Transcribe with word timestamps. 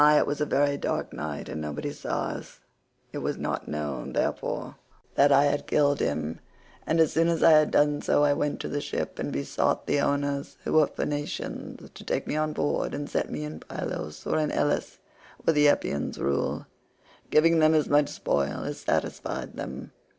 It 0.03 0.25
was 0.25 0.41
a 0.41 0.47
very 0.47 0.77
dark 0.77 1.13
night 1.13 1.47
and 1.47 1.61
nobody 1.61 1.91
saw 1.91 2.29
us; 2.29 2.57
it 3.13 3.19
was 3.19 3.37
not 3.37 3.67
known, 3.67 4.13
therefore, 4.13 4.77
that 5.13 5.31
I 5.31 5.43
had 5.43 5.67
killed 5.67 5.99
him, 5.99 6.39
but 6.87 6.99
as 6.99 7.13
soon 7.13 7.27
as 7.27 7.43
I 7.43 7.51
had 7.51 7.69
done 7.69 8.01
so 8.01 8.23
I 8.23 8.33
went 8.33 8.59
to 8.61 8.75
a 8.75 8.81
ship 8.81 9.19
and 9.19 9.31
besought 9.31 9.85
the 9.85 9.99
owners, 9.99 10.57
who 10.63 10.73
were 10.73 10.87
Phoenicians, 10.87 11.87
to 11.91 12.03
take 12.03 12.25
me 12.25 12.35
on 12.35 12.51
board 12.51 12.95
and 12.95 13.07
set 13.07 13.29
me 13.29 13.43
in 13.43 13.59
Pylos 13.59 14.25
or 14.25 14.39
in 14.39 14.49
Elis 14.51 14.97
where 15.43 15.53
the 15.53 15.67
Epeans 15.67 16.17
rule, 16.17 16.65
giving 17.29 17.59
them 17.59 17.75
as 17.75 17.87
much 17.87 18.09
spoil 18.09 18.63
as 18.63 18.79
satisfied 18.79 19.53
them. 19.55 19.91